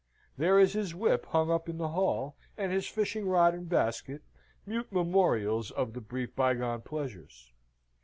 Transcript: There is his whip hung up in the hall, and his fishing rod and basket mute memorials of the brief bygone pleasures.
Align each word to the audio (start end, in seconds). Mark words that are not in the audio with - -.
There 0.35 0.59
is 0.59 0.73
his 0.73 0.95
whip 0.95 1.27
hung 1.27 1.51
up 1.51 1.69
in 1.69 1.77
the 1.77 1.89
hall, 1.89 2.35
and 2.57 2.71
his 2.71 2.87
fishing 2.87 3.27
rod 3.27 3.53
and 3.53 3.69
basket 3.69 4.23
mute 4.65 4.87
memorials 4.91 5.69
of 5.69 5.93
the 5.93 6.01
brief 6.01 6.35
bygone 6.35 6.81
pleasures. 6.81 7.51